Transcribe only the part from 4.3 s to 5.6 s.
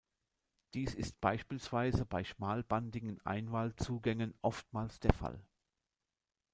oftmals der Fall.